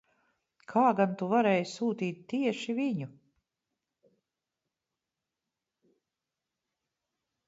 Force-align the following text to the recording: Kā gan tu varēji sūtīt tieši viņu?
Kā 0.71 0.83
gan 0.99 1.11
tu 1.21 1.25
varēji 1.33 1.65
sūtīt 1.71 2.23
tieši 2.31 2.75
viņu? 2.79 3.09